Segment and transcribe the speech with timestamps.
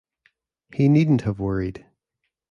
[0.73, 1.85] He needn't have worried.